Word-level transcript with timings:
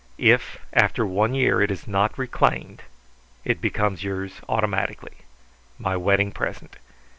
If 0.17 0.57
after 0.73 1.05
one 1.05 1.35
year 1.35 1.61
it 1.61 1.69
is 1.69 1.87
not 1.87 2.17
reclaimed 2.17 2.81
it 3.45 3.61
becomes 3.61 4.03
yours 4.03 4.41
automatically. 4.49 5.13
My 5.77 5.95
wedding 5.95 6.31
present. 6.31 6.77